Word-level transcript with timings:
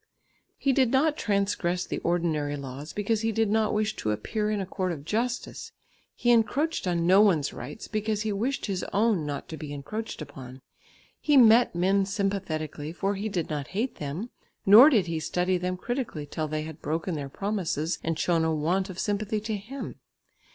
He 0.57 0.73
did 0.73 0.89
not 0.89 1.15
transgress 1.15 1.85
the 1.85 1.99
ordinary 1.99 2.55
laws, 2.57 2.91
because 2.91 3.21
he 3.21 3.31
did 3.31 3.51
not 3.51 3.71
wish 3.71 3.95
to 3.97 4.09
appear 4.09 4.49
in 4.49 4.59
a 4.59 4.65
court 4.65 4.91
of 4.91 5.05
justice; 5.05 5.73
he 6.15 6.31
encroached 6.31 6.87
on 6.87 7.05
no 7.05 7.21
one's 7.21 7.53
rights 7.53 7.87
because 7.87 8.23
he 8.23 8.33
wished 8.33 8.65
his 8.65 8.83
own 8.93 9.27
not 9.27 9.47
to 9.49 9.57
be 9.57 9.71
encroached 9.71 10.19
upon. 10.19 10.63
He 11.19 11.37
met 11.37 11.75
men 11.75 12.07
sympathetically, 12.07 12.91
for 12.93 13.13
he 13.13 13.29
did 13.29 13.51
not 13.51 13.67
hate 13.77 13.97
them, 13.97 14.31
nor 14.65 14.89
did 14.89 15.05
he 15.05 15.19
study 15.19 15.59
them 15.59 15.77
critically 15.77 16.25
till 16.25 16.47
they 16.47 16.63
had 16.63 16.81
broken 16.81 17.13
their 17.13 17.29
promises 17.29 17.99
and 18.03 18.17
shown 18.17 18.43
a 18.43 18.55
want 18.55 18.89
of 18.89 18.97
sympathy 18.97 19.39
to 19.41 19.55
him. 19.55 19.99